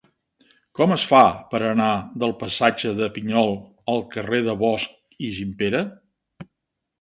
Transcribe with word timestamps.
Com 0.77 0.93
es 0.93 1.01
fa 1.09 1.19
per 1.51 1.59
anar 1.67 1.89
del 2.23 2.33
passatge 2.43 2.93
de 3.01 3.09
Pinyol 3.19 3.53
al 3.95 4.01
carrer 4.17 4.41
de 4.49 4.57
Bosch 4.63 4.97
i 5.29 5.31
Gimpera? 5.39 5.85